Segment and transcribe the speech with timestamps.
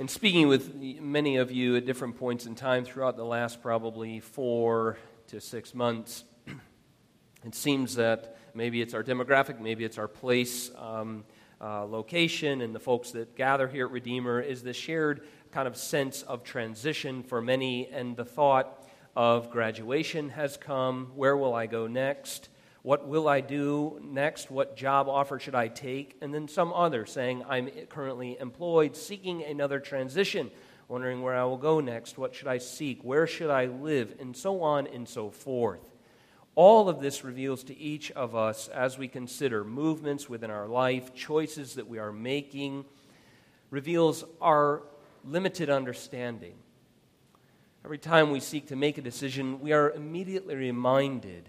[0.00, 4.20] And speaking with many of you at different points in time throughout the last probably
[4.20, 4.96] four
[5.26, 6.22] to six months,
[7.44, 11.24] it seems that maybe it's our demographic, maybe it's our place, um,
[11.60, 15.76] uh, location, and the folks that gather here at Redeemer is the shared kind of
[15.76, 21.10] sense of transition for many, and the thought of graduation has come.
[21.16, 22.50] Where will I go next?
[22.82, 24.50] What will I do next?
[24.50, 26.16] What job offer should I take?
[26.20, 30.50] And then some other saying, I'm currently employed, seeking another transition,
[30.86, 32.16] wondering where I will go next.
[32.16, 33.02] What should I seek?
[33.02, 34.14] Where should I live?
[34.20, 35.80] And so on and so forth.
[36.54, 41.14] All of this reveals to each of us as we consider movements within our life,
[41.14, 42.84] choices that we are making,
[43.70, 44.82] reveals our
[45.24, 46.54] limited understanding.
[47.84, 51.48] Every time we seek to make a decision, we are immediately reminded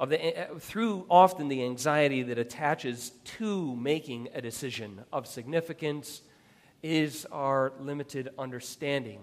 [0.00, 5.26] of the, eh, eh, through often the anxiety that attaches to making a decision of
[5.26, 6.22] significance
[6.82, 9.20] is our limited understanding,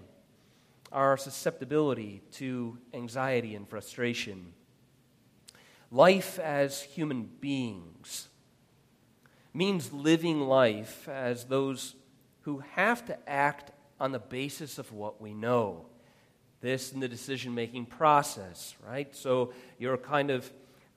[0.92, 4.52] our susceptibility to anxiety and frustration.
[5.90, 8.28] Life as human beings
[9.54, 11.94] means living life as those
[12.42, 15.86] who have to act on the basis of what we know.
[16.60, 19.14] This in the decision making process, right?
[19.16, 20.50] So you're kind of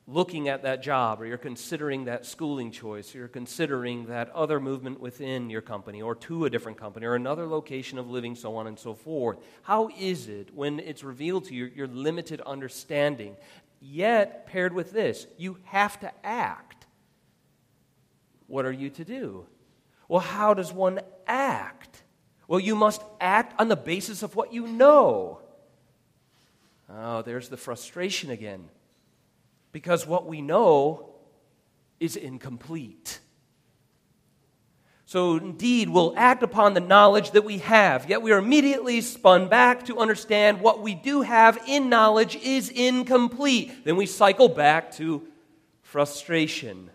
[0.09, 4.59] looking at that job or you're considering that schooling choice, or you're considering that other
[4.59, 8.55] movement within your company or to a different company or another location of living, so
[8.55, 9.37] on and so forth.
[9.61, 13.37] How is it when it's revealed to you your limited understanding,
[13.79, 16.87] yet paired with this, you have to act?
[18.47, 19.45] What are you to do?
[20.07, 22.01] Well, how does one act?
[22.47, 25.39] Well, you must act on the basis of what you know.
[26.91, 28.69] Oh, there's the frustration again
[29.71, 31.09] because what we know
[31.99, 33.19] is incomplete.
[35.05, 39.49] So, indeed, we'll act upon the knowledge that we have, yet we are immediately spun
[39.49, 43.85] back to understand what we do have in knowledge is incomplete.
[43.85, 45.23] Then we cycle back to
[45.81, 46.91] frustration.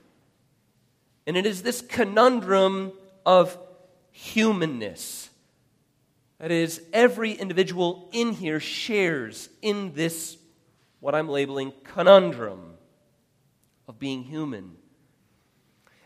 [1.27, 2.93] And it is this conundrum
[3.27, 3.59] of
[4.13, 5.29] humanness.
[6.39, 10.37] That is, every individual in here shares in this
[11.05, 12.79] what I'm labeling conundrum
[13.87, 14.75] of being human.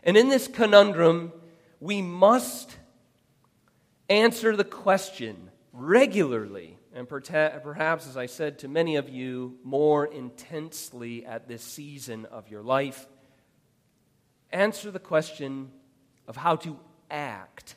[0.03, 1.31] And in this conundrum,
[1.79, 2.75] we must
[4.09, 11.25] answer the question regularly, and perhaps, as I said to many of you, more intensely
[11.25, 13.07] at this season of your life.
[14.51, 15.71] Answer the question
[16.27, 16.77] of how to
[17.09, 17.75] act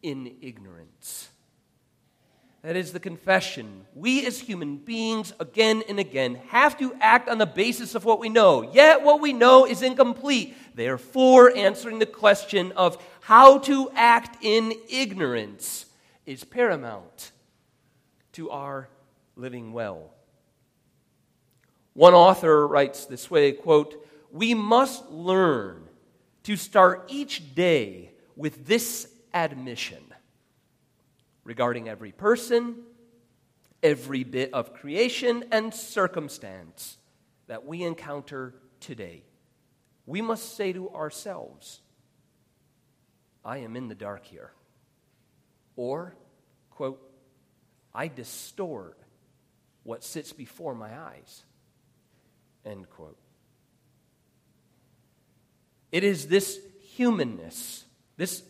[0.00, 1.28] in ignorance.
[2.66, 3.86] That is the confession.
[3.94, 8.18] We as human beings, again and again, have to act on the basis of what
[8.18, 8.62] we know.
[8.62, 10.56] Yet what we know is incomplete.
[10.74, 15.86] Therefore, answering the question of how to act in ignorance
[16.26, 17.30] is paramount
[18.32, 18.88] to our
[19.36, 20.10] living well.
[21.92, 25.84] One author writes this way quote, We must learn
[26.42, 30.05] to start each day with this admission
[31.46, 32.74] regarding every person,
[33.80, 36.98] every bit of creation and circumstance
[37.46, 39.22] that we encounter today.
[40.06, 41.80] We must say to ourselves,
[43.44, 44.50] I am in the dark here.
[45.76, 46.16] Or,
[46.70, 47.00] quote,
[47.94, 48.98] I distort
[49.84, 51.44] what sits before my eyes.
[52.64, 53.18] End quote.
[55.92, 56.58] It is this
[56.96, 57.84] humanness,
[58.16, 58.42] this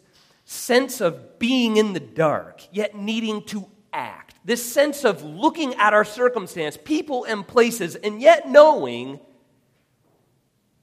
[0.47, 4.37] sense of being in the dark, yet needing to act.
[4.45, 9.19] This sense of looking at our circumstance, people and places, and yet knowing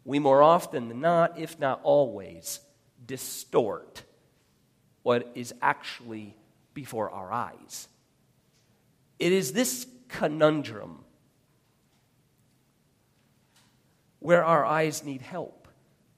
[0.03, 2.59] we more often than not, if not always,
[3.05, 4.03] distort
[5.01, 6.35] what is actually
[6.73, 7.87] before our eyes.
[9.17, 11.05] It is this conundrum
[14.19, 15.69] where our eyes need help,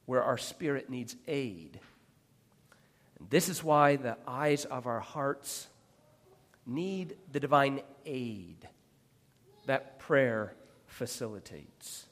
[0.07, 1.79] where our spirit needs aid
[3.29, 5.67] this is why the eyes of our hearts
[6.65, 8.67] need the divine aid
[9.65, 10.55] that prayer
[10.87, 12.05] facilitates.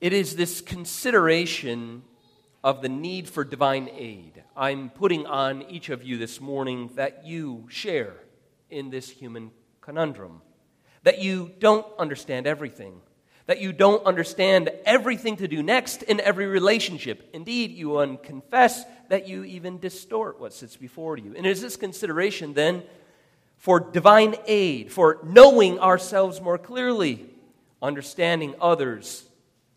[0.00, 2.02] It is this consideration
[2.62, 7.24] of the need for divine aid I'm putting on each of you this morning that
[7.24, 8.14] you share
[8.70, 10.42] in this human conundrum.
[11.02, 13.00] That you don't understand everything
[13.46, 17.30] that you don't understand everything to do next in every relationship.
[17.32, 21.34] Indeed, you confess that you even distort what sits before you.
[21.36, 22.82] And it is this consideration then
[23.56, 27.24] for divine aid, for knowing ourselves more clearly,
[27.80, 29.24] understanding others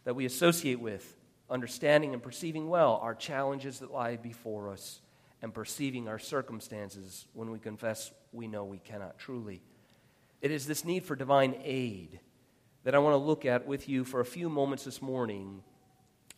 [0.03, 1.15] that we associate with,
[1.49, 4.99] understanding and perceiving well our challenges that lie before us,
[5.41, 9.61] and perceiving our circumstances when we confess we know we cannot truly.
[10.41, 12.19] It is this need for divine aid
[12.89, 15.61] that I want to look at with you for a few moments this morning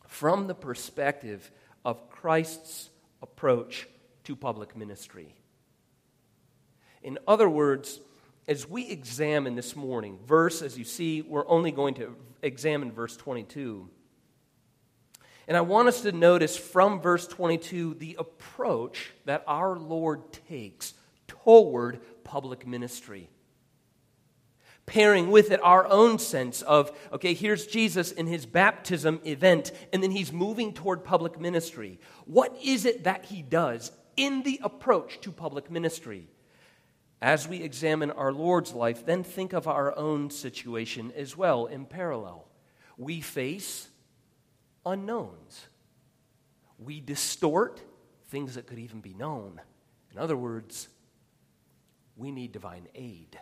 [0.06, 1.50] from the perspective
[1.82, 2.90] of Christ's
[3.22, 3.88] approach
[4.24, 5.34] to public ministry.
[7.02, 8.00] In other words,
[8.46, 13.16] as we examine this morning, verse, as you see, we're only going to examine verse
[13.16, 13.88] 22.
[15.48, 20.92] And I want us to notice from verse 22 the approach that our Lord takes
[21.26, 23.30] toward public ministry.
[24.84, 30.02] Pairing with it our own sense of, okay, here's Jesus in his baptism event, and
[30.02, 32.00] then he's moving toward public ministry.
[32.26, 36.28] What is it that he does in the approach to public ministry?
[37.20, 41.86] As we examine our Lord's life, then think of our own situation as well in
[41.86, 42.48] parallel.
[42.98, 43.88] We face
[44.84, 45.68] unknowns.
[46.78, 47.80] We distort
[48.26, 49.60] things that could even be known.
[50.10, 50.88] In other words,
[52.16, 53.38] we need divine aid.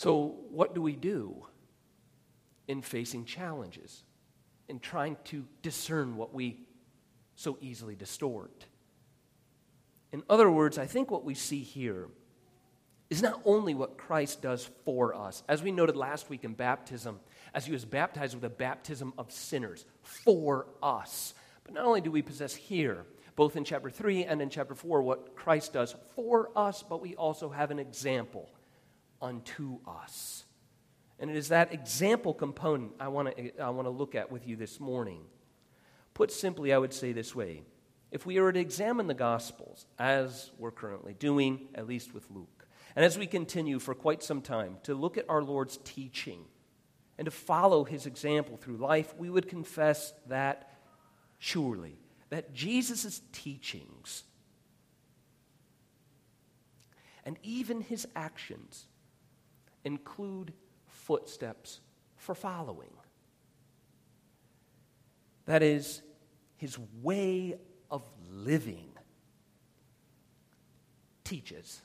[0.00, 1.44] So, what do we do
[2.66, 4.02] in facing challenges,
[4.66, 6.62] in trying to discern what we
[7.34, 8.64] so easily distort?
[10.10, 12.08] In other words, I think what we see here
[13.10, 17.20] is not only what Christ does for us, as we noted last week in baptism,
[17.52, 21.34] as he was baptized with a baptism of sinners for us.
[21.62, 23.04] But not only do we possess here,
[23.36, 27.16] both in chapter 3 and in chapter 4, what Christ does for us, but we
[27.16, 28.48] also have an example
[29.20, 30.44] unto us.
[31.18, 34.46] And it is that example component I want to I want to look at with
[34.46, 35.22] you this morning.
[36.14, 37.62] Put simply, I would say this way
[38.10, 42.66] if we were to examine the Gospels, as we're currently doing, at least with Luke,
[42.96, 46.44] and as we continue for quite some time to look at our Lord's teaching
[47.18, 50.72] and to follow his example through life, we would confess that
[51.38, 51.98] surely,
[52.30, 54.24] that Jesus' teachings
[57.24, 58.86] and even his actions
[59.84, 60.52] include
[60.86, 61.80] footsteps
[62.16, 62.90] for following.
[65.46, 66.02] That is,
[66.56, 67.56] his way
[67.90, 68.90] of living
[71.24, 71.82] teaches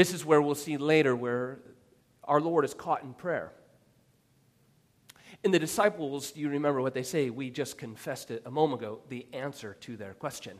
[0.00, 1.60] this is where we'll see later where
[2.24, 3.52] our Lord is caught in prayer.
[5.44, 7.30] And the disciples, you remember what they say?
[7.30, 10.58] We just confessed it a moment ago, the answer to their question.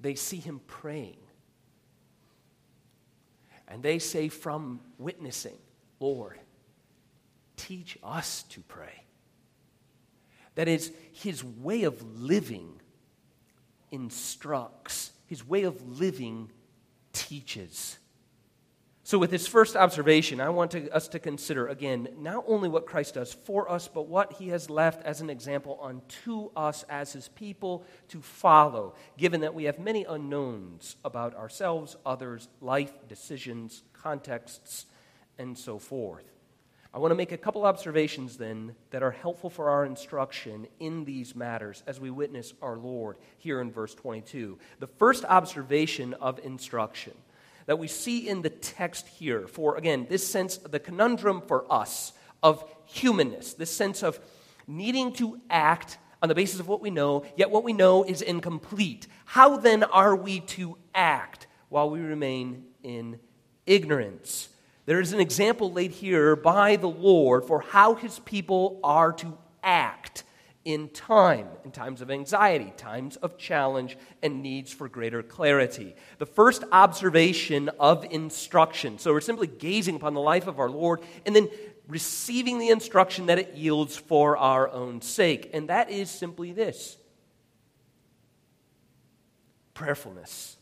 [0.00, 1.16] They see him praying.
[3.68, 5.58] And they say from witnessing,
[6.00, 6.38] Lord,
[7.56, 9.04] teach us to pray.
[10.54, 12.80] That is, his way of living
[13.90, 16.50] instructs, his way of living
[17.12, 17.98] teaches.
[19.08, 22.84] So, with this first observation, I want to, us to consider again not only what
[22.84, 27.14] Christ does for us, but what he has left as an example unto us as
[27.14, 33.82] his people to follow, given that we have many unknowns about ourselves, others, life, decisions,
[33.94, 34.84] contexts,
[35.38, 36.30] and so forth.
[36.92, 41.06] I want to make a couple observations then that are helpful for our instruction in
[41.06, 44.58] these matters as we witness our Lord here in verse 22.
[44.80, 47.14] The first observation of instruction
[47.68, 52.14] that we see in the text here, for again, this sense, the conundrum for us
[52.42, 54.18] of humanness, this sense of
[54.66, 58.22] needing to act on the basis of what we know, yet what we know is
[58.22, 59.06] incomplete.
[59.26, 63.20] How then are we to act while we remain in
[63.66, 64.48] ignorance?
[64.86, 69.36] There is an example laid here by the Lord for how his people are to
[69.62, 70.24] act
[70.68, 75.96] in time, in times of anxiety, times of challenge, and needs for greater clarity.
[76.18, 78.98] The first observation of instruction.
[78.98, 81.48] So we're simply gazing upon the life of our Lord and then
[81.88, 85.48] receiving the instruction that it yields for our own sake.
[85.54, 86.98] And that is simply this
[89.72, 90.58] prayerfulness.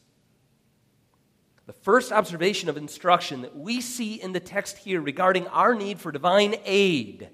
[1.66, 5.98] The first observation of instruction that we see in the text here regarding our need
[5.98, 7.30] for divine aid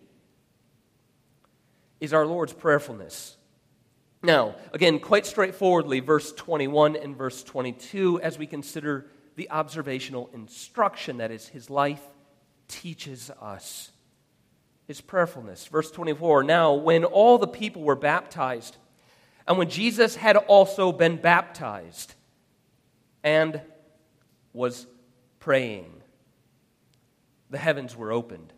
[2.03, 3.37] is our Lord's prayerfulness.
[4.25, 9.07] Now, again, quite straightforwardly, verse 21 and verse 22, as we consider
[9.37, 12.03] the observational instruction that is, his life
[12.67, 13.93] teaches us
[14.89, 15.67] his prayerfulness.
[15.69, 18.77] Verse 24 Now, when all the people were baptized,
[19.47, 22.15] and when Jesus had also been baptized,
[23.23, 23.61] and
[24.53, 24.89] was
[25.39, 26.03] praying.
[27.51, 28.53] The heavens were opened.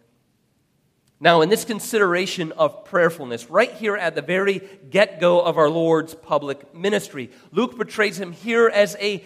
[1.21, 5.71] Now, in this consideration of prayerfulness, right here at the very get go of our
[5.71, 9.25] Lord's public ministry, Luke portrays him here as a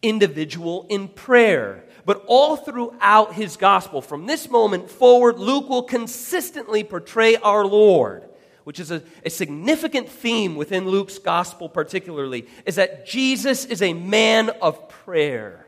[0.00, 1.84] individual in prayer.
[2.06, 8.28] But all throughout his gospel, from this moment forward, Luke will consistently portray our Lord
[8.64, 13.92] which is a, a significant theme within Luke's gospel, particularly, is that Jesus is a
[13.92, 15.63] man of prayer.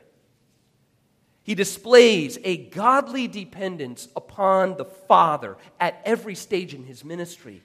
[1.47, 7.63] He displays a godly dependence upon the Father at every stage in his ministry.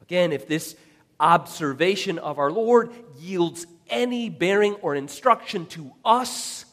[0.00, 0.74] Again, if this
[1.20, 6.64] observation of our Lord yields any bearing or instruction to us,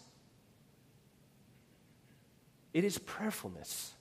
[2.74, 3.92] it is prayerfulness.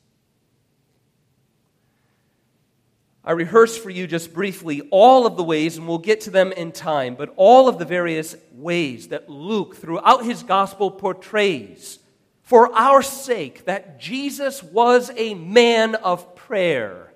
[3.26, 6.52] I rehearse for you just briefly all of the ways, and we'll get to them
[6.52, 11.98] in time, but all of the various ways that Luke, throughout his gospel, portrays
[12.42, 17.14] for our sake that Jesus was a man of prayer.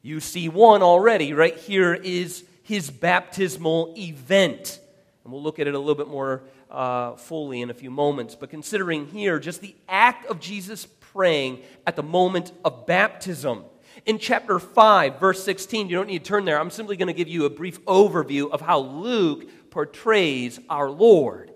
[0.00, 1.34] You see one already.
[1.34, 4.80] Right here is his baptismal event.
[5.22, 8.34] And we'll look at it a little bit more uh, fully in a few moments.
[8.34, 13.64] But considering here just the act of Jesus praying at the moment of baptism
[14.04, 16.60] in chapter 5, verse 16, you don't need to turn there.
[16.60, 21.50] I'm simply going to give you a brief overview of how Luke portrays our Lord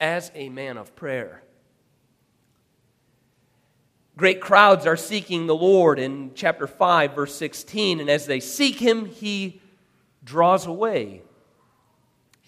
[0.00, 1.42] as a man of prayer.
[4.16, 8.78] Great crowds are seeking the Lord in chapter 5, verse 16, and as they seek
[8.78, 9.60] him, he
[10.22, 11.22] draws away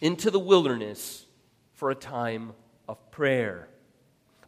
[0.01, 1.25] into the wilderness
[1.73, 2.53] for a time
[2.87, 3.69] of prayer.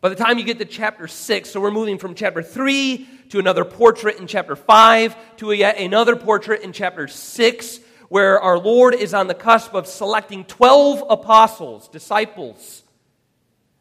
[0.00, 3.38] By the time you get to chapter 6, so we're moving from chapter 3 to
[3.38, 8.94] another portrait in chapter 5 to yet another portrait in chapter 6, where our Lord
[8.94, 12.82] is on the cusp of selecting 12 apostles, disciples.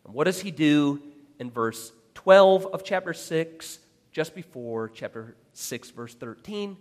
[0.05, 1.01] And what does he do
[1.39, 3.79] in verse 12 of chapter 6,
[4.11, 6.77] just before chapter 6, verse 13?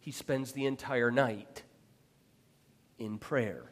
[0.00, 1.62] He spends the entire night
[2.98, 3.70] in prayer.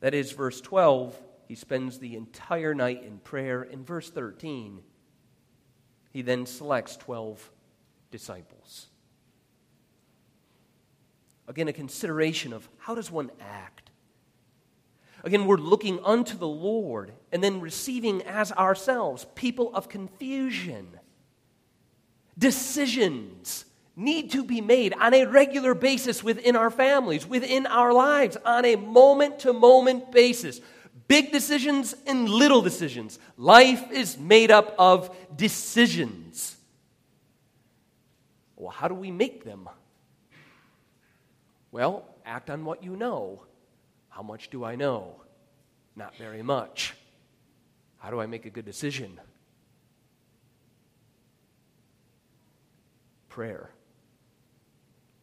[0.00, 3.62] That is, verse 12 he spends the entire night in prayer.
[3.62, 4.80] In verse 13,
[6.16, 7.50] he then selects 12
[8.10, 8.86] disciples.
[11.46, 13.90] Again, a consideration of how does one act?
[15.24, 20.88] Again, we're looking unto the Lord and then receiving as ourselves people of confusion.
[22.38, 28.38] Decisions need to be made on a regular basis within our families, within our lives,
[28.42, 30.62] on a moment to moment basis
[31.08, 33.18] big decisions and little decisions.
[33.36, 36.56] Life is made up of decisions.
[38.56, 39.68] Well, how do we make them?
[41.70, 43.42] Well, act on what you know.
[44.08, 45.20] How much do I know?
[45.94, 46.94] Not very much.
[47.98, 49.20] How do I make a good decision?
[53.28, 53.70] Prayer.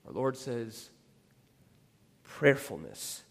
[0.05, 0.89] Our Lord says,
[2.23, 3.23] prayerfulness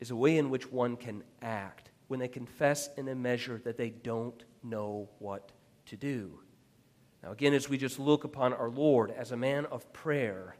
[0.00, 3.76] is a way in which one can act when they confess in a measure that
[3.76, 5.52] they don't know what
[5.86, 6.40] to do.
[7.22, 10.56] Now, again, as we just look upon our Lord as a man of prayer,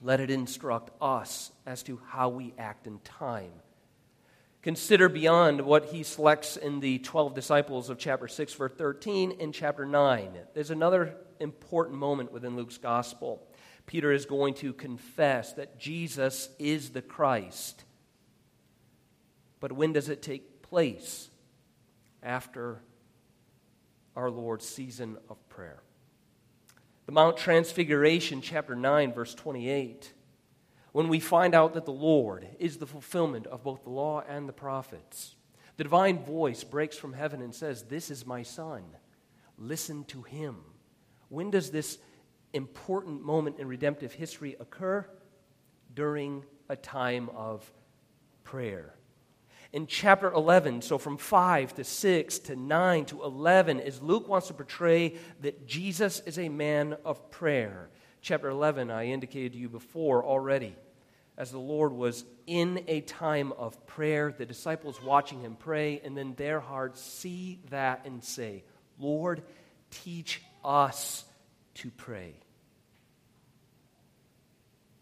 [0.00, 3.52] let it instruct us as to how we act in time.
[4.62, 9.52] Consider beyond what he selects in the 12 disciples of chapter 6, verse 13, and
[9.52, 10.30] chapter 9.
[10.54, 13.46] There's another important moment within Luke's gospel.
[13.86, 17.84] Peter is going to confess that Jesus is the Christ.
[19.60, 21.28] But when does it take place?
[22.22, 22.80] After
[24.16, 25.82] our Lord's season of prayer.
[27.06, 30.12] The Mount Transfiguration, chapter 9, verse 28.
[30.92, 34.48] When we find out that the Lord is the fulfillment of both the law and
[34.48, 35.34] the prophets,
[35.76, 38.84] the divine voice breaks from heaven and says, This is my Son.
[39.58, 40.56] Listen to him.
[41.28, 41.98] When does this
[42.54, 45.06] important moment in redemptive history occur
[45.92, 47.70] during a time of
[48.44, 48.94] prayer.
[49.72, 54.46] In chapter 11, so from 5 to 6 to 9 to 11, is Luke wants
[54.46, 57.90] to portray that Jesus is a man of prayer.
[58.22, 60.76] Chapter 11, I indicated to you before already.
[61.36, 66.16] As the Lord was in a time of prayer, the disciples watching him pray, and
[66.16, 68.62] then their hearts see that and say,
[69.00, 69.42] Lord,
[69.90, 71.24] teach us
[71.74, 72.34] to pray.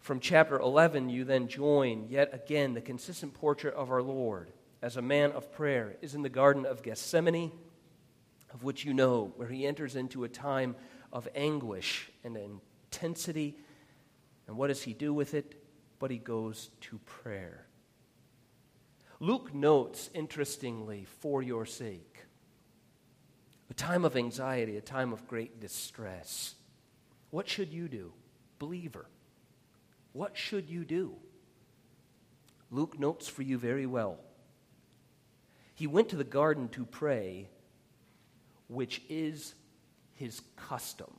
[0.03, 4.97] From chapter 11, you then join yet again the consistent portrait of our Lord as
[4.97, 7.53] a man of prayer is in the Garden of Gethsemane,
[8.53, 10.75] of which you know, where he enters into a time
[11.13, 13.55] of anguish and intensity.
[14.45, 15.63] And what does he do with it?
[15.99, 17.65] But he goes to prayer.
[19.21, 22.25] Luke notes, interestingly, for your sake,
[23.69, 26.55] a time of anxiety, a time of great distress.
[27.29, 28.11] What should you do,
[28.59, 29.05] believer?
[30.13, 31.15] What should you do?
[32.71, 34.17] Luke notes for you very well.
[35.75, 37.49] He went to the garden to pray,
[38.67, 39.53] which is
[40.13, 41.11] his custom.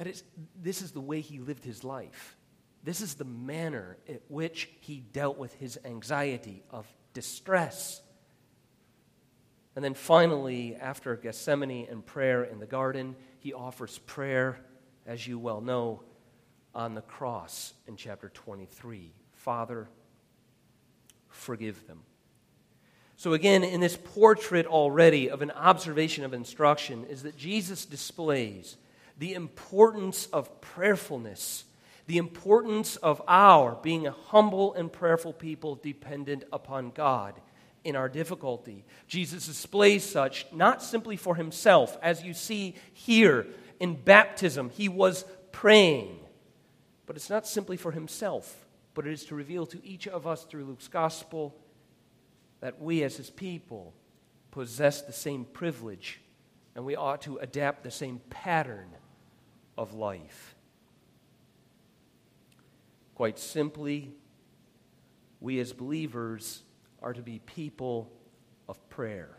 [0.00, 0.24] Is,
[0.60, 2.36] this is the way he lived his life.
[2.82, 8.02] This is the manner in which he dealt with his anxiety of distress.
[9.76, 14.58] And then finally, after Gethsemane and prayer in the garden, he offers prayer,
[15.06, 16.02] as you well know,
[16.74, 19.12] on the cross in chapter 23.
[19.34, 19.88] Father,
[21.28, 22.00] forgive them.
[23.16, 28.76] So, again, in this portrait already of an observation of instruction, is that Jesus displays
[29.18, 31.64] the importance of prayerfulness,
[32.06, 37.34] the importance of our being a humble and prayerful people dependent upon God
[37.84, 38.84] in our difficulty.
[39.06, 43.46] Jesus displays such not simply for himself, as you see here
[43.80, 46.18] in baptism, he was praying,
[47.06, 50.44] but it's not simply for himself, but it is to reveal to each of us
[50.44, 51.54] through Luke's gospel
[52.60, 53.92] that we as his people
[54.50, 56.20] possess the same privilege
[56.74, 58.88] and we ought to adapt the same pattern
[59.76, 60.54] of life.
[63.14, 64.14] Quite simply,
[65.40, 66.62] we as believers
[67.02, 68.10] are to be people
[68.68, 69.38] of prayer.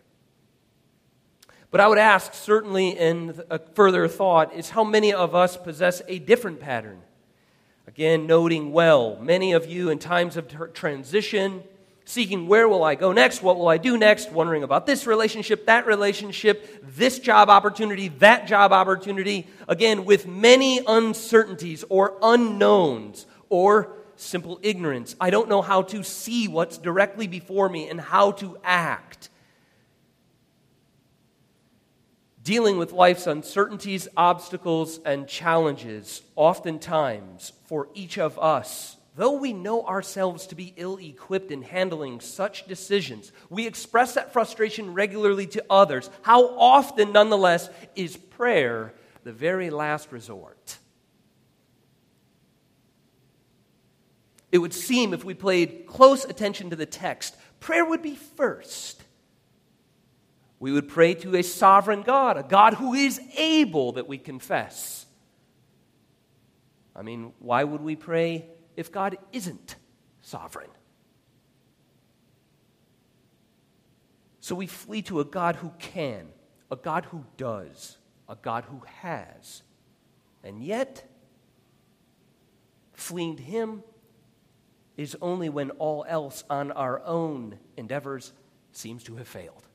[1.71, 6.03] But I would ask, certainly in a further thought, is how many of us possess
[6.07, 7.01] a different pattern?
[7.93, 11.63] Again, noting well, many of you in times of transition,
[12.05, 13.43] seeking where will I go next?
[13.43, 14.31] What will I do next?
[14.31, 19.45] Wondering about this relationship, that relationship, this job opportunity, that job opportunity.
[19.67, 25.15] Again, with many uncertainties or unknowns or simple ignorance.
[25.21, 29.29] I don't know how to see what's directly before me and how to act.
[32.43, 39.85] Dealing with life's uncertainties, obstacles, and challenges, oftentimes for each of us Though we know
[39.85, 45.63] ourselves to be ill equipped in handling such decisions, we express that frustration regularly to
[45.69, 46.09] others.
[46.23, 50.79] How often, nonetheless, is prayer the very last resort?
[54.51, 59.02] It would seem, if we paid close attention to the text, prayer would be first.
[60.63, 65.05] We would pray to a sovereign God, a God who is able that we confess.
[66.95, 68.45] I mean, why would we pray
[68.77, 69.75] if God isn't
[70.21, 70.69] sovereign?
[74.39, 76.29] So we flee to a God who can,
[76.71, 77.97] a God who does,
[78.29, 79.63] a God who has.
[80.45, 81.05] And yet,
[82.93, 83.83] fleeing to Him
[84.95, 88.31] is only when all else on our own endeavors
[88.71, 89.67] seems to have failed.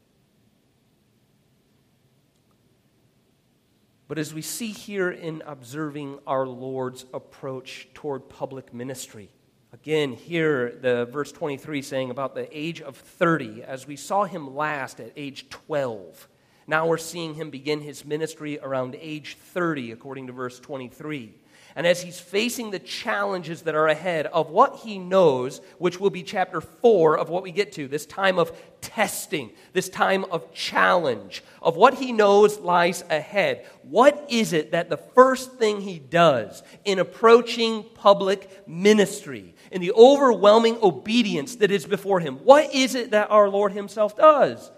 [4.09, 9.29] But as we see here in observing our Lord's approach toward public ministry,
[9.75, 14.57] again, here the verse 23 saying about the age of 30, as we saw him
[14.57, 16.27] last at age 12,
[16.67, 21.35] now we're seeing him begin his ministry around age 30, according to verse 23.
[21.79, 26.11] And as he's facing the challenges that are ahead of what he knows, which will
[26.11, 30.53] be chapter four of what we get to, this time of testing, this time of
[30.53, 36.01] challenge, of what he knows lies ahead, what is it that the first thing he
[36.01, 42.97] does in approaching public ministry, in the overwhelming obedience that is before him, what is
[42.97, 44.73] it that our Lord himself does?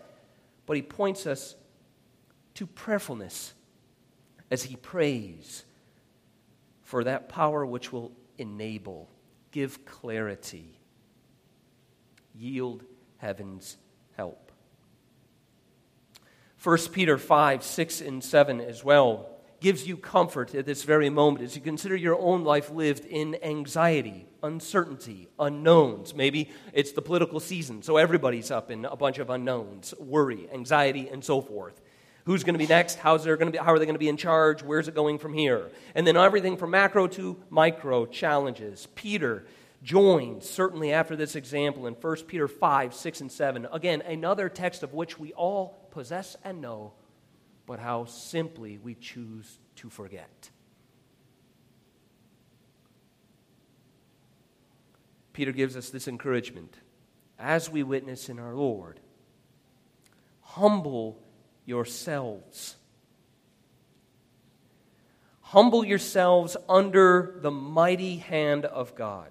[0.67, 1.57] But he points us
[2.57, 3.55] to prayerfulness
[4.51, 5.65] as he prays
[6.90, 9.09] for that power which will enable,
[9.53, 10.76] give clarity,
[12.35, 12.83] yield
[13.18, 13.76] heaven's
[14.16, 14.50] help.
[16.61, 21.44] 1 Peter 5, 6, and 7 as well gives you comfort at this very moment
[21.44, 26.12] as you consider your own life lived in anxiety, uncertainty, unknowns.
[26.12, 31.09] Maybe it's the political season, so everybody's up in a bunch of unknowns, worry, anxiety,
[31.09, 31.81] and so forth.
[32.31, 32.95] Who's going to be next?
[32.95, 34.62] How's going to be, how are they going to be in charge?
[34.62, 35.69] Where's it going from here?
[35.97, 38.87] And then everything from macro to micro challenges.
[38.95, 39.47] Peter
[39.83, 43.66] joined, certainly after this example, in 1 Peter 5, 6, and 7.
[43.73, 46.93] Again, another text of which we all possess and know,
[47.66, 50.51] but how simply we choose to forget.
[55.33, 56.77] Peter gives us this encouragement
[57.40, 59.01] as we witness in our Lord.
[60.43, 61.21] Humble
[61.71, 62.75] yourselves.
[65.41, 69.31] Humble yourselves under the mighty hand of God.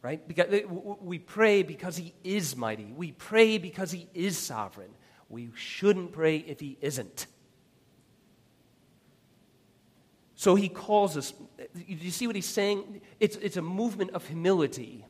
[0.00, 0.26] Right?
[0.26, 2.92] Because eh, we pray because He is mighty.
[2.96, 4.90] We pray because He is sovereign.
[5.28, 7.26] We shouldn't pray if He isn't.
[10.34, 11.32] So He calls us.
[11.58, 13.02] Eh, Do you see what He's saying?
[13.20, 15.06] It's, it's a movement of humility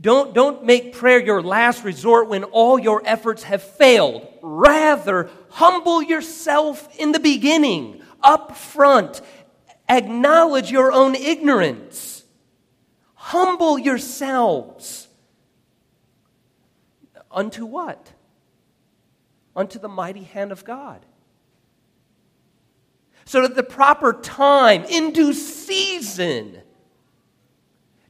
[0.00, 4.26] don't, don't make prayer your last resort when all your efforts have failed.
[4.42, 9.20] Rather, humble yourself in the beginning, up front,
[9.88, 12.24] Acknowledge your own ignorance.
[13.14, 15.08] Humble yourselves.
[17.30, 18.12] Unto what?
[19.56, 21.04] Unto the mighty hand of God.
[23.24, 26.62] So that the proper time, in due season,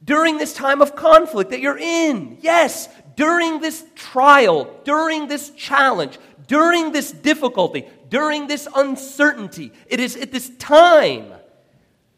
[0.09, 6.19] during this time of conflict that you're in, yes, during this trial, during this challenge,
[6.47, 11.31] during this difficulty, during this uncertainty, it is at this time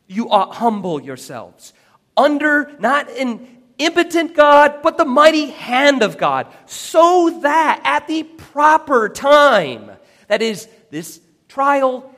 [0.06, 1.72] you ought humble yourselves
[2.16, 3.44] under not an
[3.78, 9.90] impotent God, but the mighty hand of God, so that at the proper time,
[10.28, 12.14] that is, this trial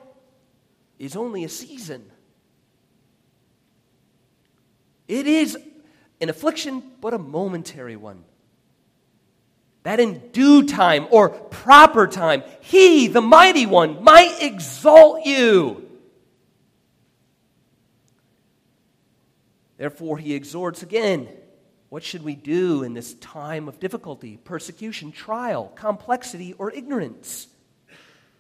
[0.98, 2.11] is only a season.
[5.12, 5.56] It is
[6.20, 8.24] an affliction, but a momentary one.
[9.82, 15.88] That in due time or proper time, He, the mighty one, might exalt you
[19.82, 21.26] Therefore, he exhorts again
[21.88, 27.48] what should we do in this time of difficulty, persecution, trial, complexity, or ignorance?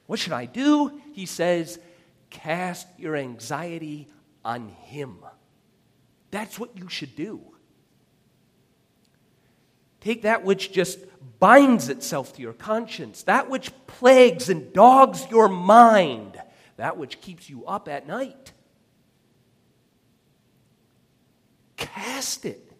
[0.06, 1.02] What should I do?
[1.14, 1.80] He says,
[2.30, 4.06] cast your anxiety
[4.44, 5.18] on him.
[6.32, 7.40] That's what you should do.
[10.00, 10.98] Take that which just
[11.38, 16.36] binds itself to your conscience, that which plagues and dogs your mind,
[16.76, 18.52] that which keeps you up at night.
[22.22, 22.72] cast it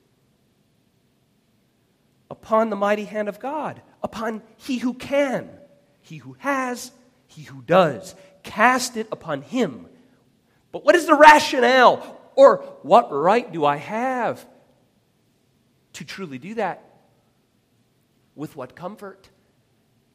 [2.30, 5.50] upon the mighty hand of God, upon he who can,
[6.00, 6.92] he who has,
[7.26, 8.14] he who does.
[8.42, 9.86] Cast it upon him.
[10.70, 12.20] But what is the rationale?
[12.34, 14.44] Or what right do I have
[15.94, 16.84] to truly do that?
[18.34, 19.28] With what comfort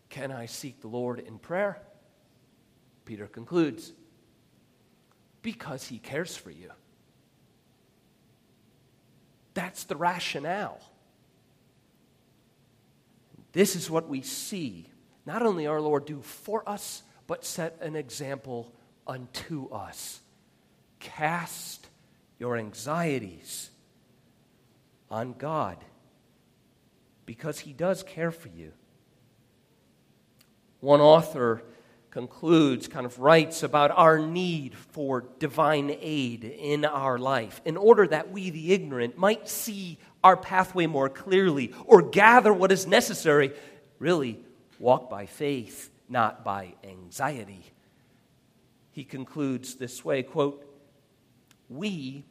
[0.10, 1.82] can I seek the Lord in prayer?
[3.06, 3.94] Peter concludes
[5.42, 6.72] because he cares for you.
[9.54, 10.80] That's the rationale.
[13.54, 14.88] This is what we see
[15.26, 18.74] not only our Lord do for us, but set an example
[19.06, 20.22] unto us.
[21.00, 21.87] Cast
[22.40, 23.70] your anxieties
[25.10, 25.78] on God
[27.26, 28.72] because He does care for you.
[30.80, 31.64] One author
[32.12, 38.08] concludes, kind of writes about our need for divine aid in our life in order
[38.08, 43.54] that we, the ignorant, might see our pathway more clearly or gather what is necessary.
[44.00, 44.40] Really,
[44.80, 47.66] walk by faith, not by anxiety.
[48.92, 50.67] He concludes this way quote,
[51.70, 52.26] We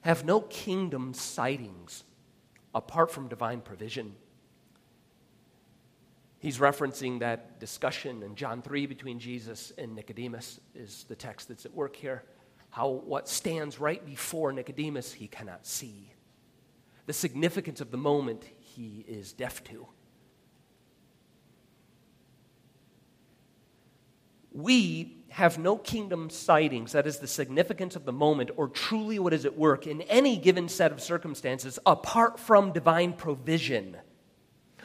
[0.00, 2.04] have no kingdom sightings
[2.74, 4.14] apart from divine provision.
[6.38, 11.64] He's referencing that discussion in John 3 between Jesus and Nicodemus, is the text that's
[11.64, 12.22] at work here.
[12.70, 16.12] How what stands right before Nicodemus he cannot see.
[17.06, 19.86] The significance of the moment he is deaf to.
[24.52, 29.34] We have no kingdom sightings, that is the significance of the moment, or truly what
[29.34, 33.98] is at work in any given set of circumstances apart from divine provision.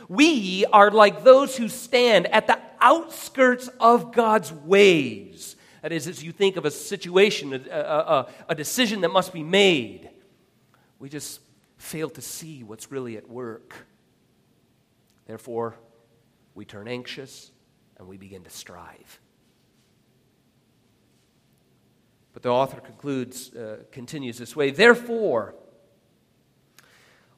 [0.10, 5.56] We are like those who stand at the outskirts of God's ways.
[5.84, 9.44] That is, as you think of a situation, a, a, a, decision that must be
[9.44, 10.10] made,
[11.00, 11.40] we just
[11.78, 13.74] fail to see what's really at work.
[15.28, 15.76] Therefore,
[16.56, 17.52] we turn anxious
[17.98, 19.21] and we begin to strive.
[22.34, 25.56] But the author concludes, uh, continues this way Therefore,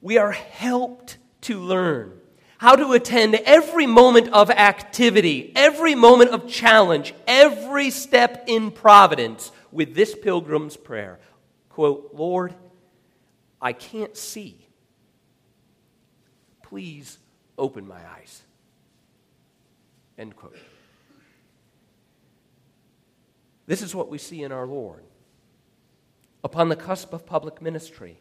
[0.01, 2.19] we are helped to learn
[2.57, 9.51] how to attend every moment of activity, every moment of challenge, every step in providence
[9.71, 11.19] with this pilgrim's prayer.
[11.69, 12.53] Quote, Lord,
[13.61, 14.67] I can't see.
[16.61, 17.17] Please
[17.57, 18.43] open my eyes.
[20.17, 20.55] End quote.
[23.65, 25.03] This is what we see in our Lord.
[26.43, 28.19] Upon the cusp of public ministry,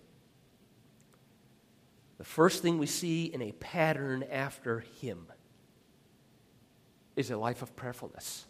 [2.19, 5.27] the first thing we see in a pattern after him
[7.17, 8.47] is a life of prayerfulness.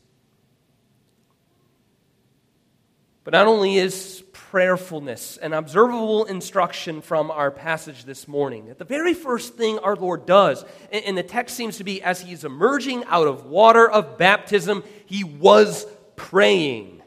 [3.24, 8.84] But not only is prayerfulness an observable instruction from our passage this morning, that the
[8.84, 13.04] very first thing our Lord does, and the text seems to be as he's emerging
[13.04, 17.02] out of water of baptism, he was praying.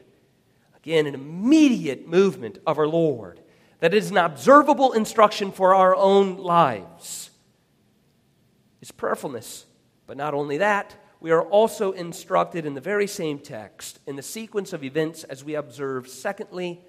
[0.76, 3.40] Again, an immediate movement of our Lord
[3.80, 7.30] that is an observable instruction for our own lives
[8.80, 9.66] is prayerfulness.
[10.06, 14.22] But not only that, we are also instructed in the very same text, in the
[14.22, 16.80] sequence of events as we observe, secondly,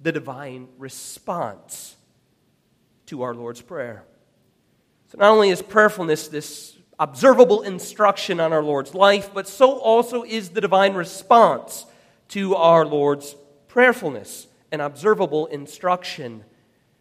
[0.00, 1.96] the divine response
[3.06, 4.04] to our Lord's Prayer.
[5.08, 10.22] So, not only is prayerfulness this observable instruction on our Lord's life, but so also
[10.22, 11.86] is the divine response
[12.28, 13.36] to our Lord's
[13.68, 16.44] prayerfulness, an observable instruction,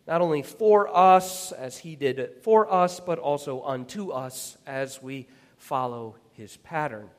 [0.08, 5.28] not only for us as He did for us, but also unto us as we
[5.58, 7.10] follow His pattern.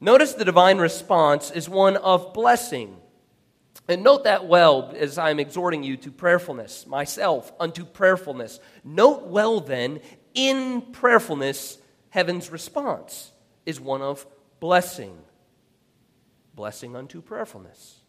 [0.00, 2.96] Notice the divine response is one of blessing.
[3.88, 8.60] And note that well as I'm exhorting you to prayerfulness, myself unto prayerfulness.
[8.84, 10.00] Note well then
[10.34, 11.78] in prayerfulness,
[12.10, 13.32] heaven's response
[13.66, 14.26] is one of
[14.58, 15.16] blessing.
[16.54, 18.00] Blessing unto prayerfulness.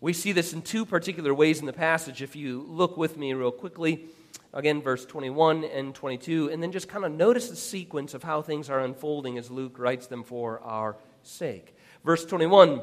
[0.00, 2.20] We see this in two particular ways in the passage.
[2.20, 4.06] If you look with me real quickly,
[4.52, 8.42] again, verse 21 and 22, and then just kind of notice the sequence of how
[8.42, 11.74] things are unfolding as Luke writes them for our sake.
[12.04, 12.82] Verse 21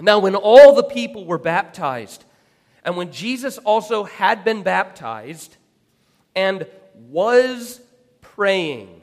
[0.00, 2.24] Now, when all the people were baptized,
[2.82, 5.56] and when Jesus also had been baptized,
[6.34, 6.66] and
[6.98, 7.80] was
[8.20, 9.02] praying,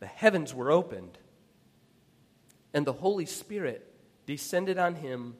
[0.00, 1.18] the heavens were opened,
[2.72, 3.84] and the Holy Spirit
[4.26, 5.34] descended on him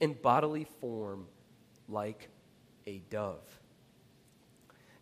[0.00, 1.26] in bodily form
[1.88, 2.28] like
[2.86, 3.60] a dove.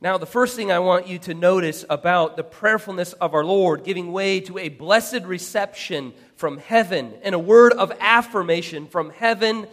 [0.00, 3.82] Now, the first thing I want you to notice about the prayerfulness of our Lord
[3.82, 9.66] giving way to a blessed reception from heaven and a word of affirmation from heaven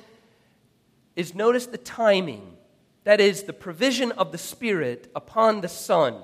[1.15, 2.57] is notice the timing
[3.03, 6.15] that is, the provision of the Spirit upon the Son.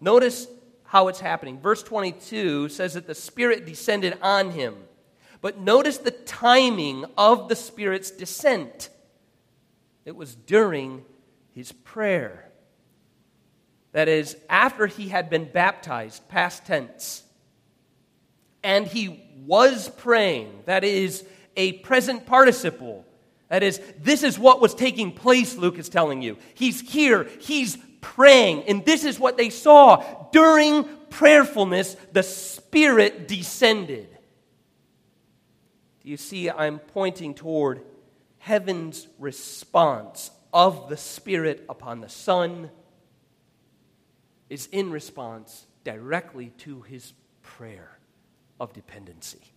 [0.00, 0.46] Notice
[0.84, 1.60] how it's happening.
[1.60, 4.76] Verse 22 says that the Spirit descended on him.
[5.40, 8.90] But notice the timing of the Spirit's descent.
[10.04, 11.04] It was during
[11.52, 12.50] his prayer.
[13.92, 17.22] That is, after he had been baptized, past tense,
[18.62, 20.62] and he was praying.
[20.66, 21.24] That is,
[21.56, 23.06] a present participle
[23.48, 26.36] that is, this is what was taking place, Luke is telling you.
[26.54, 30.04] He's here, he's praying, and this is what they saw.
[30.32, 34.08] During prayerfulness, the Spirit descended.
[36.02, 36.50] Do you see?
[36.50, 37.82] I'm pointing toward
[38.38, 42.70] heaven's response of the Spirit upon the Son
[44.48, 47.98] is in response directly to his prayer
[48.60, 49.52] of dependency.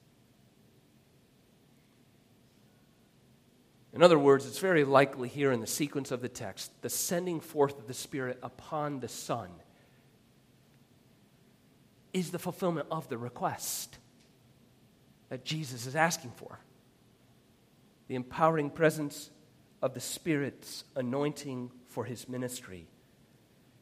[4.00, 7.42] In other words, it's very likely here in the sequence of the text, the sending
[7.42, 9.50] forth of the Spirit upon the Son
[12.14, 13.98] is the fulfillment of the request
[15.28, 16.62] that Jesus is asking for.
[18.08, 19.32] The empowering presence
[19.82, 22.88] of the Spirit's anointing for his ministry.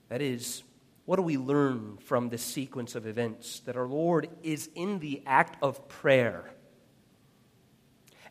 [0.09, 0.63] That is,
[1.05, 3.59] what do we learn from this sequence of events?
[3.59, 6.55] That our Lord is in the act of prayer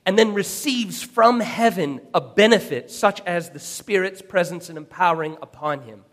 [0.06, 5.82] and then receives from heaven a benefit such as the Spirit's presence and empowering upon
[5.82, 6.04] him.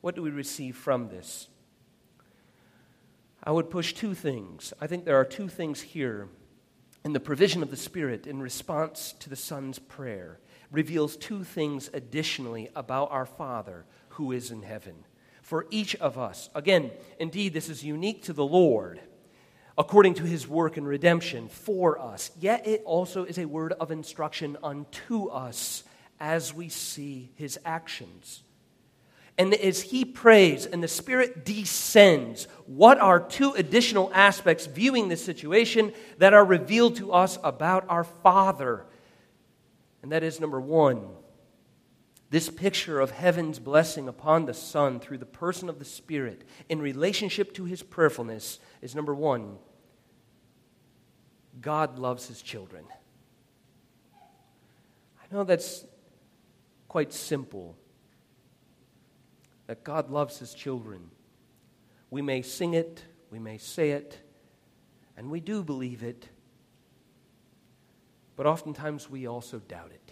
[0.00, 1.48] What do we receive from this?
[3.44, 4.72] I would push two things.
[4.80, 6.28] I think there are two things here
[7.04, 10.40] in the provision of the Spirit in response to the Son's prayer
[10.72, 15.04] reveals two things additionally about our Father who is in heaven.
[15.42, 16.90] For each of us, again,
[17.20, 19.00] indeed, this is unique to the Lord
[19.78, 22.30] according to his work and redemption for us.
[22.38, 25.84] Yet it also is a word of instruction unto us
[26.18, 28.42] as we see his actions.
[29.38, 35.22] And as he prays and the Spirit descends, what are two additional aspects viewing this
[35.22, 38.86] situation that are revealed to us about our Father?
[40.02, 41.06] And that is number one,
[42.30, 46.80] this picture of heaven's blessing upon the Son through the person of the Spirit in
[46.80, 49.58] relationship to his prayerfulness is number one,
[51.60, 52.84] God loves his children.
[54.14, 55.84] I know that's
[56.88, 57.76] quite simple,
[59.66, 61.10] that God loves his children.
[62.10, 64.18] We may sing it, we may say it,
[65.16, 66.28] and we do believe it,
[68.36, 70.05] but oftentimes we also doubt it.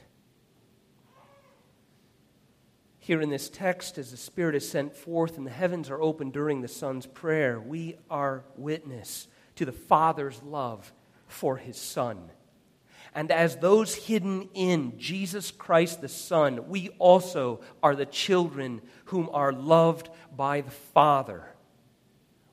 [3.04, 6.32] Here in this text, as the Spirit is sent forth and the heavens are opened
[6.32, 10.90] during the Son's prayer, we are witness to the Father's love
[11.26, 12.30] for his Son.
[13.14, 19.28] And as those hidden in Jesus Christ the Son, we also are the children whom
[19.34, 21.44] are loved by the Father.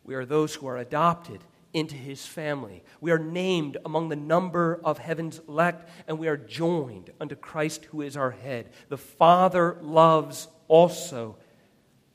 [0.03, 1.39] We are those who are adopted
[1.73, 2.83] into his family.
[2.99, 7.85] We are named among the number of heaven's elect, and we are joined unto Christ
[7.85, 8.69] who is our head.
[8.89, 11.37] The Father loves also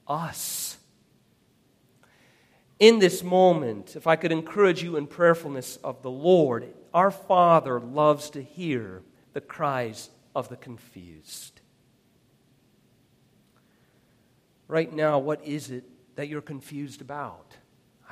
[0.07, 0.77] us.
[2.79, 7.81] in this moment, if I could encourage you in prayerfulness of the Lord, our Father
[7.81, 11.61] loves to hear the cries of the confused.
[14.69, 15.85] Right now, what is it
[16.17, 17.57] that you're confused about?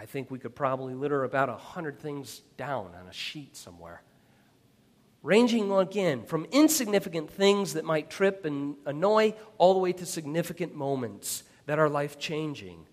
[0.05, 4.03] I think we could probably litter about a hundred things down on a sheet somewhere.
[5.23, 10.75] Ranging again from insignificant things that might trip and annoy all the way to significant
[10.75, 12.85] moments that are life changing.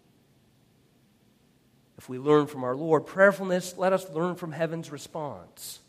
[1.97, 5.82] If we learn from our Lord prayerfulness, let us learn from heaven's response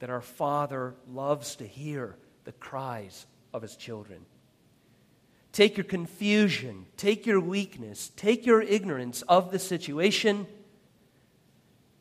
[0.00, 4.26] that our Father loves to hear the cries of his children.
[5.54, 10.48] Take your confusion, take your weakness, take your ignorance of the situation,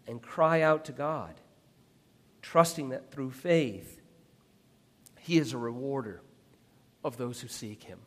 [0.08, 1.36] and cry out to God,
[2.42, 4.02] trusting that through faith,
[5.20, 6.24] He is a rewarder
[7.04, 8.00] of those who seek Him.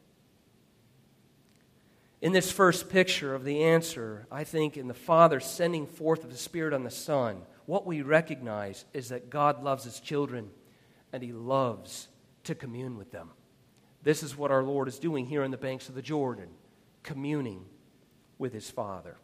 [2.21, 6.33] In this first picture of the answer, I think in the Father sending forth of
[6.33, 10.51] the Spirit on the Son, what we recognize is that God loves His children
[11.13, 12.09] and He loves
[12.43, 13.31] to commune with them.
[14.07, 16.47] This is what our Lord is doing here on the banks of the Jordan,
[17.03, 17.65] communing
[18.39, 19.17] with his Father.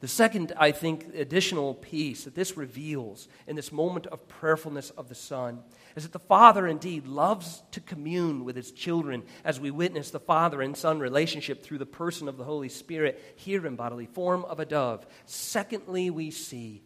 [0.00, 5.08] The second, I think, additional piece that this reveals in this moment of prayerfulness of
[5.08, 5.60] the Son
[5.94, 10.18] is that the Father indeed loves to commune with his children as we witness the
[10.18, 14.44] Father and Son relationship through the person of the Holy Spirit here in bodily form
[14.46, 15.06] of a dove.
[15.24, 16.82] Secondly, we see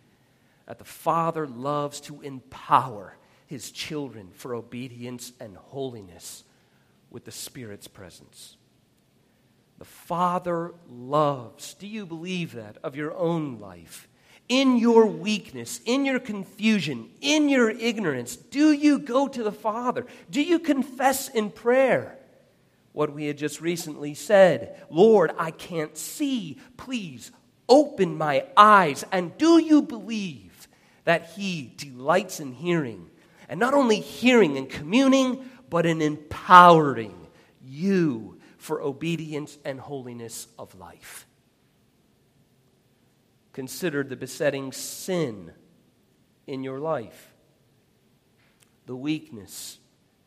[0.67, 6.45] that the Father loves to empower his children for obedience and holiness
[7.11, 8.57] with the Spirit's presence.
[9.79, 14.09] The Father loves, do you believe that, of your own life?
[14.49, 20.07] In your weakness, in your confusion, in your ignorance, do you go to the Father?
[20.29, 22.19] Do you confess in prayer?
[22.93, 26.59] What we had just recently said Lord, I can't see.
[26.77, 27.31] Please
[27.69, 29.05] open my eyes.
[29.13, 30.69] And do you believe
[31.05, 33.09] that He delights in hearing?
[33.49, 37.29] And not only hearing and communing, but in empowering
[37.65, 41.27] you for obedience and holiness of life.
[43.53, 45.53] Consider the besetting sin
[46.47, 47.33] in your life,
[48.87, 49.79] the weakness,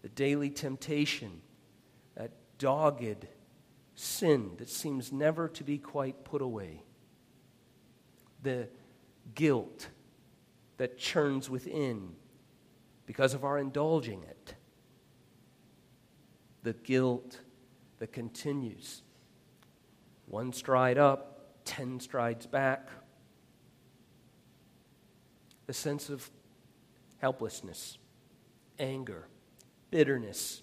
[0.02, 1.42] the daily temptation,
[2.16, 3.28] that dogged
[3.96, 6.82] sin that seems never to be quite put away,
[8.42, 8.68] the
[9.36, 9.90] guilt
[10.78, 12.16] that churns within
[13.06, 14.56] because of our indulging it
[16.64, 17.40] the guilt
[18.00, 19.04] that continues.
[20.28, 22.90] One stride up, ten strides back.
[25.68, 26.30] The sense of
[27.20, 27.98] helplessness,
[28.80, 29.28] anger,
[29.92, 30.62] bitterness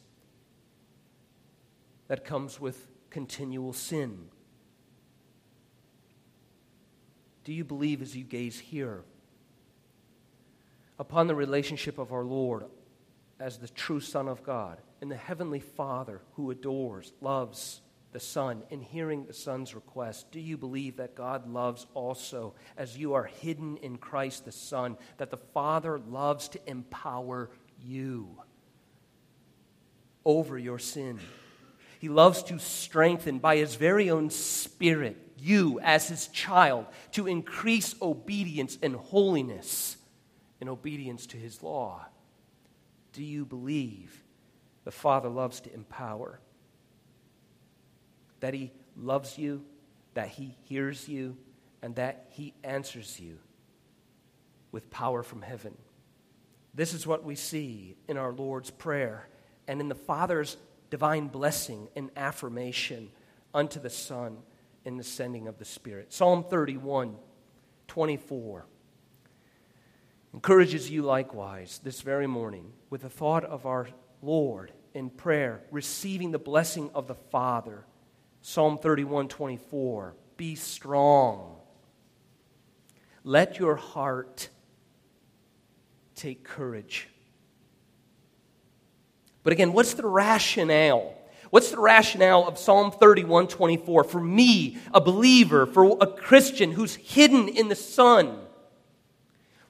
[2.08, 4.26] that comes with continual sin.
[7.44, 9.04] Do you believe as you gaze here
[10.98, 12.64] upon the relationship of our Lord
[13.38, 14.78] as the true Son of God?
[15.00, 17.80] And the Heavenly Father who adores, loves
[18.12, 22.98] the Son, in hearing the Son's request, do you believe that God loves also, as
[22.98, 28.36] you are hidden in Christ the Son, that the Father loves to empower you
[30.24, 31.20] over your sin?
[32.00, 37.94] He loves to strengthen by His very own Spirit you as His child to increase
[38.02, 39.96] obedience and holiness
[40.60, 42.06] in obedience to His law.
[43.12, 44.19] Do you believe
[44.90, 46.40] the Father loves to empower.
[48.40, 49.62] That He loves you,
[50.14, 51.36] that He hears you,
[51.80, 53.38] and that He answers you
[54.72, 55.78] with power from heaven.
[56.74, 59.28] This is what we see in our Lord's Prayer
[59.68, 60.56] and in the Father's
[60.90, 63.12] divine blessing and affirmation
[63.54, 64.38] unto the Son
[64.84, 66.12] in the sending of the Spirit.
[66.12, 67.14] Psalm 31,
[67.86, 68.66] 24
[70.34, 73.86] encourages you likewise this very morning with the thought of our
[74.20, 77.84] Lord in prayer, receiving the blessing of the Father.
[78.42, 80.14] Psalm 31 24.
[80.36, 81.56] Be strong.
[83.22, 84.48] Let your heart
[86.14, 87.08] take courage.
[89.42, 91.14] But again, what's the rationale?
[91.50, 96.94] What's the rationale of Psalm 31 24 for me, a believer, for a Christian who's
[96.94, 98.38] hidden in the Son?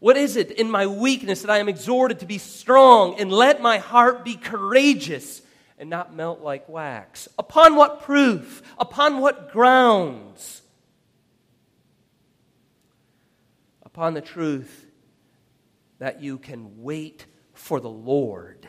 [0.01, 3.61] What is it in my weakness that I am exhorted to be strong and let
[3.61, 5.43] my heart be courageous
[5.79, 7.29] and not melt like wax?
[7.39, 8.63] Upon what proof?
[8.79, 10.63] Upon what grounds?
[13.83, 14.87] Upon the truth
[15.99, 18.67] that you can wait for the Lord,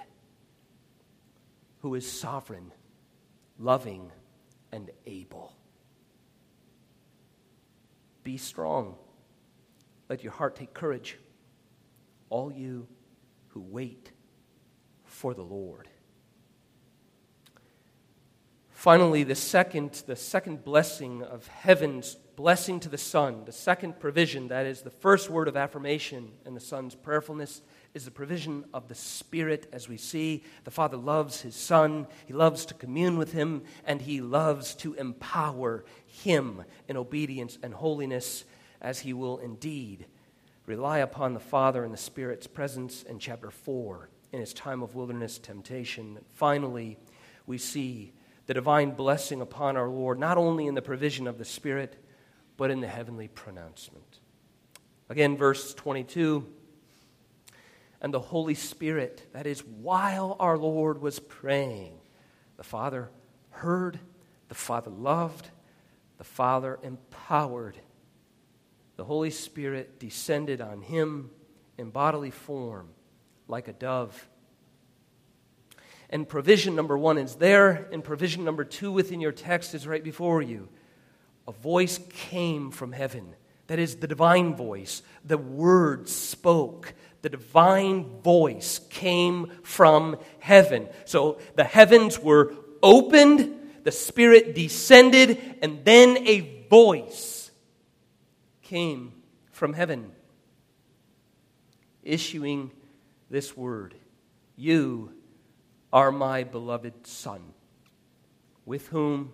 [1.80, 2.74] who is sovereign,
[3.58, 4.12] loving,
[4.70, 5.56] and able.
[8.24, 8.98] Be strong.
[10.12, 11.18] Let your heart take courage.
[12.30, 12.86] All you
[13.48, 14.12] who wait
[15.06, 15.88] for the Lord.
[18.72, 24.50] Finally, the second, the second blessing of heaven's blessing to the Son, the second provision,
[24.50, 27.62] that is the first word of affirmation in the Son's prayerfulness,
[27.94, 29.70] is the provision of the Spirit.
[29.72, 34.02] As we see, the Father loves His Son, He loves to commune with Him, and
[34.02, 38.44] He loves to empower Him in obedience and holiness,
[38.82, 40.08] as He will indeed
[40.66, 44.96] rely upon the Father and the Spirit's presence in chapter 4 in His time of
[44.96, 46.20] wilderness temptation.
[46.30, 46.98] Finally,
[47.46, 48.14] we see
[48.48, 51.96] the divine blessing upon our Lord, not only in the provision of the Spirit,
[52.58, 54.20] but in the heavenly pronouncement.
[55.10, 56.48] Again, verse 22
[58.02, 62.00] and the Holy Spirit, that is, while our Lord was praying,
[62.58, 63.10] the Father
[63.52, 64.00] heard,
[64.48, 65.50] the Father loved,
[66.18, 67.78] the Father empowered.
[69.02, 71.32] The Holy Spirit descended on him
[71.76, 72.90] in bodily form
[73.48, 74.30] like a dove
[76.12, 80.04] and provision number one is there, and provision number two within your text is right
[80.04, 80.70] before you.
[81.48, 83.34] A voice came from heaven.
[83.66, 85.02] That is the divine voice.
[85.26, 86.94] The word spoke.
[87.24, 90.88] The divine voice came from heaven.
[91.06, 97.41] So the heavens were opened, the Spirit descended, and then a voice
[98.72, 99.12] came
[99.52, 100.14] from heaven,
[102.04, 102.72] issuing
[103.30, 103.94] this word
[104.56, 105.12] You
[105.92, 107.42] are my beloved Son,
[108.66, 109.34] with whom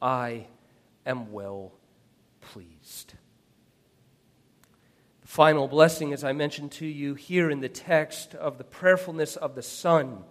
[0.00, 0.46] I
[1.04, 1.74] am well
[2.40, 3.12] pleased.
[5.20, 9.36] The final blessing, as I mentioned to you here in the text of the prayerfulness
[9.36, 10.24] of the Son,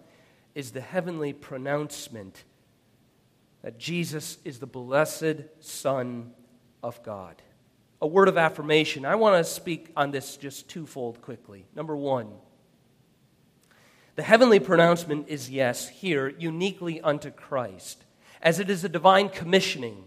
[0.56, 2.44] is the heavenly pronouncement
[3.62, 6.32] that Jesus is the blessed Son
[6.82, 7.40] of God.
[8.02, 9.06] A word of affirmation.
[9.06, 11.66] I want to speak on this just twofold quickly.
[11.76, 12.30] Number one,
[14.16, 18.04] the heavenly pronouncement is yes, here, uniquely unto Christ,
[18.42, 20.04] as it is a divine commissioning.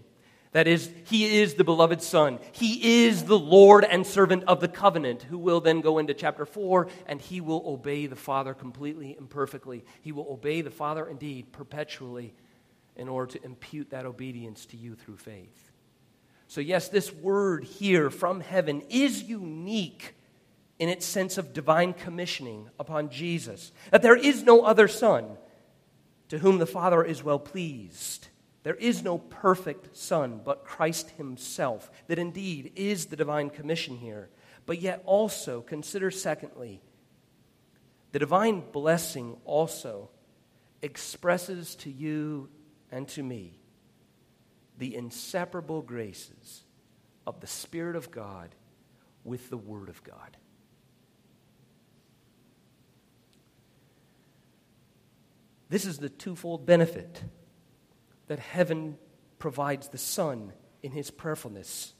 [0.52, 2.38] That is, He is the beloved Son.
[2.52, 6.46] He is the Lord and servant of the covenant, who will then go into chapter
[6.46, 9.84] 4, and He will obey the Father completely and perfectly.
[10.00, 12.34] He will obey the Father indeed perpetually
[12.94, 15.72] in order to impute that obedience to you through faith.
[16.54, 20.14] So, yes, this word here from heaven is unique
[20.78, 23.72] in its sense of divine commissioning upon Jesus.
[23.90, 25.36] That there is no other Son
[26.28, 28.28] to whom the Father is well pleased.
[28.62, 34.30] There is no perfect Son but Christ Himself, that indeed is the divine commission here.
[34.64, 36.80] But yet also, consider secondly,
[38.12, 40.08] the divine blessing also
[40.82, 42.48] expresses to you
[42.92, 43.58] and to me
[44.78, 46.64] the inseparable graces
[47.26, 48.54] of the Spirit of God
[49.24, 50.36] with the Word of God.
[55.68, 57.22] This is the twofold benefit
[58.26, 58.96] that heaven
[59.38, 60.52] provides the Son
[60.82, 61.94] in his prayerfulness.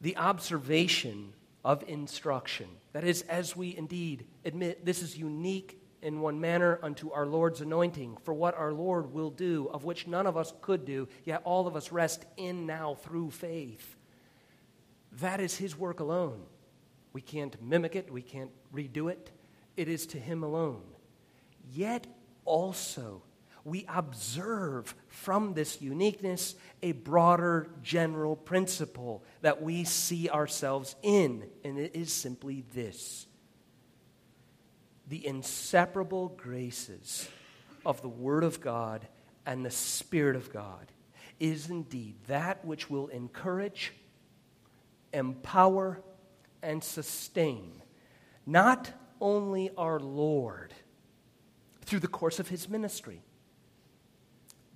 [0.00, 2.66] The observation of instruction.
[2.92, 7.60] That is, as we indeed admit this is unique in one manner unto our Lord's
[7.60, 11.42] anointing, for what our Lord will do, of which none of us could do, yet
[11.44, 13.96] all of us rest in now through faith.
[15.20, 16.42] That is His work alone.
[17.12, 19.30] We can't mimic it, we can't redo it.
[19.76, 20.82] It is to Him alone.
[21.72, 22.06] Yet
[22.44, 23.22] also,
[23.64, 31.78] we observe from this uniqueness a broader general principle that we see ourselves in, and
[31.78, 33.26] it is simply this
[35.10, 37.28] the inseparable graces
[37.84, 39.06] of the Word of God
[39.44, 40.86] and the Spirit of God
[41.40, 43.92] is indeed that which will encourage,
[45.12, 46.00] empower,
[46.62, 47.82] and sustain
[48.46, 50.72] not only our Lord
[51.82, 53.20] through the course of his ministry.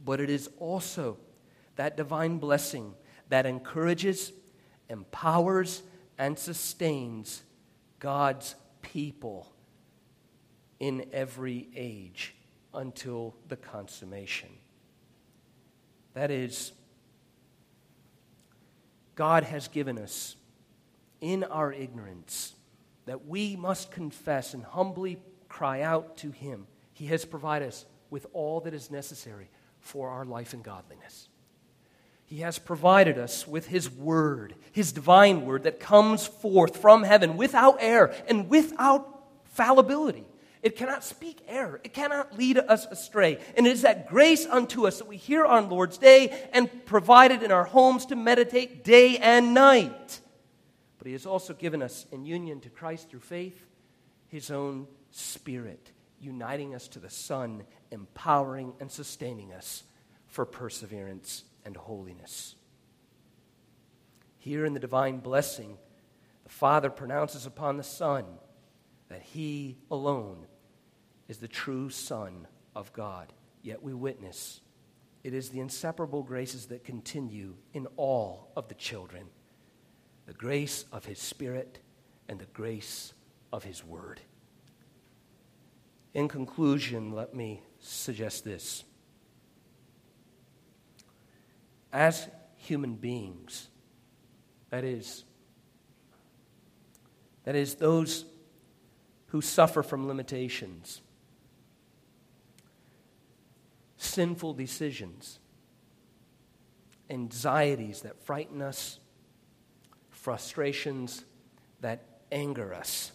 [0.05, 1.19] But it is also
[1.77, 2.95] that divine blessing
[3.29, 4.33] that encourages,
[4.89, 5.83] empowers,
[6.19, 7.45] and sustains
[8.01, 9.54] God's people
[10.81, 12.35] in every age
[12.73, 14.49] until the consummation.
[16.15, 16.73] That is,
[19.15, 20.37] God has given us
[21.21, 22.55] in our ignorance
[23.07, 25.19] that we must confess and humbly
[25.49, 29.51] cry out to Him he has provided us with all that is necessary
[29.81, 31.29] for our life and godliness.
[32.25, 37.37] He has provided us with His Word, His divine Word that comes forth from heaven
[37.37, 40.25] without error and without fallibility.
[40.65, 41.79] It cannot speak error.
[41.85, 43.39] It cannot lead us astray.
[43.55, 47.43] And it is that grace unto us that we hear on Lord's day and provided
[47.43, 50.21] in our homes to meditate day and night.
[50.97, 53.67] But He has also given us, in union to Christ through faith,
[54.29, 59.85] His own Spirit, uniting us to the Son, empowering and sustaining us
[60.29, 62.55] for perseverance and holiness.
[64.39, 65.77] Here in the divine blessing,
[66.43, 68.25] the Father pronounces upon the Son
[69.11, 70.47] that He alone
[71.29, 73.33] is the true Son of God.
[73.63, 74.61] Yet we witness
[75.25, 79.25] it is the inseparable graces that continue in all of the children
[80.27, 81.81] the grace of His Spirit
[82.31, 83.13] and the grace
[83.53, 84.21] of His Word.
[86.15, 88.85] In conclusion, let me suggest this.
[91.93, 93.69] As human beings,
[94.71, 95.25] that is,
[97.45, 98.25] that is, those
[99.27, 101.03] who suffer from limitations,
[104.05, 105.39] sinful decisions,
[107.11, 108.99] anxieties that frighten us,
[110.11, 111.25] frustrations
[111.81, 113.13] that anger us.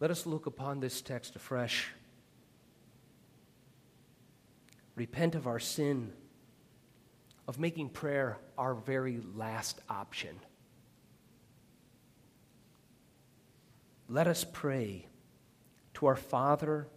[0.00, 1.88] Let us look upon this text afresh.
[4.96, 6.12] Repent of our sin,
[7.46, 10.38] of making prayer our very last option.
[14.08, 15.06] Let us pray
[15.94, 16.88] to our Father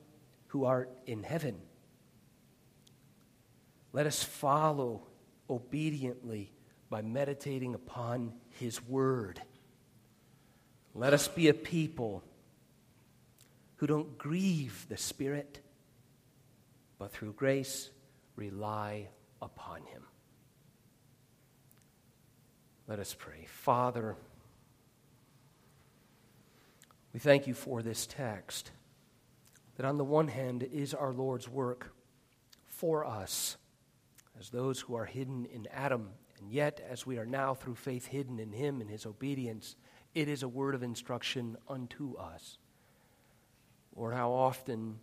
[0.47, 1.57] who art in heaven.
[3.91, 5.03] Let us follow
[5.49, 6.51] obediently
[6.89, 9.41] by meditating upon his word.
[10.93, 12.23] Let us be a people
[13.77, 15.59] who don't grieve the Spirit,
[16.97, 17.89] but through grace
[18.35, 19.09] rely
[19.41, 20.03] upon him.
[22.87, 23.45] Let us pray.
[23.47, 24.15] Father,
[27.13, 28.71] we thank you for this text
[29.75, 31.93] that on the one hand is our Lord's work
[32.65, 33.57] for us
[34.39, 36.09] as those who are hidden in Adam,
[36.39, 39.75] and yet as we are now through faith hidden in him and his obedience,
[40.13, 42.57] it is a word of instruction unto us.
[43.93, 44.99] Or how often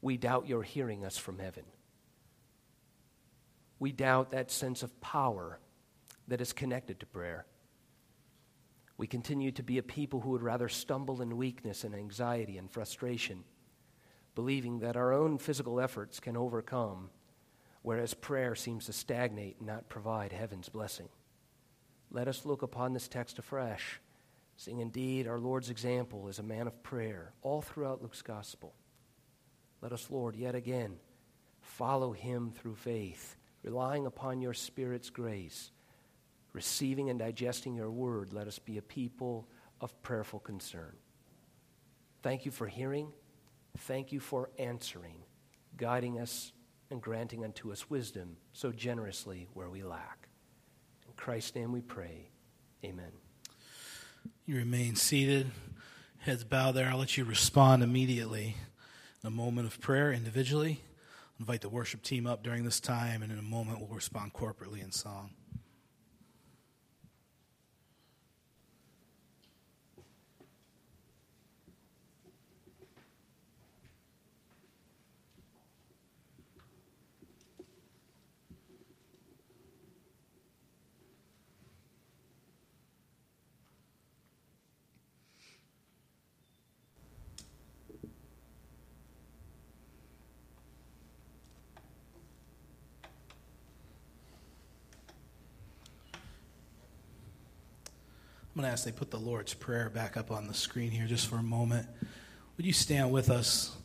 [0.00, 1.64] we doubt your hearing us from heaven.
[3.78, 5.58] We doubt that sense of power
[6.28, 7.46] that is connected to prayer.
[9.02, 12.70] We continue to be a people who would rather stumble in weakness and anxiety and
[12.70, 13.42] frustration,
[14.36, 17.10] believing that our own physical efforts can overcome,
[17.82, 21.08] whereas prayer seems to stagnate and not provide heaven's blessing.
[22.12, 24.00] Let us look upon this text afresh,
[24.56, 28.72] seeing indeed our Lord's example is a man of prayer all throughout Luke's gospel.
[29.80, 30.94] Let us, Lord, yet again
[31.60, 35.72] follow him through faith, relying upon your Spirit's grace
[36.52, 39.48] receiving and digesting your word, let us be a people
[39.80, 40.94] of prayerful concern.
[42.22, 43.08] Thank you for hearing.
[43.78, 45.24] Thank you for answering,
[45.76, 46.52] guiding us,
[46.90, 50.28] and granting unto us wisdom so generously where we lack.
[51.06, 52.28] In Christ's name we pray.
[52.84, 53.12] Amen.
[54.44, 55.50] You remain seated,
[56.18, 56.88] heads bowed there.
[56.88, 58.56] I'll let you respond immediately
[59.22, 60.82] in a moment of prayer individually.
[61.40, 64.82] invite the worship team up during this time, and in a moment we'll respond corporately
[64.82, 65.30] in song.
[98.62, 101.08] I'm going to ask they put the Lord's Prayer back up on the screen here
[101.08, 101.88] just for a moment.
[102.56, 103.76] Would you stand with us?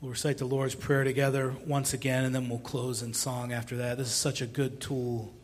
[0.00, 3.76] We'll recite the Lord's Prayer together once again, and then we'll close in song after
[3.76, 3.98] that.
[3.98, 5.34] This is such a good tool